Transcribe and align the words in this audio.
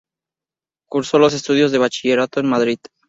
Cursó 0.89 1.19
los 1.19 1.35
estudios 1.35 1.71
de 1.71 1.77
bachillerato 1.77 2.39
en 2.39 2.47
Madrid. 2.49 2.79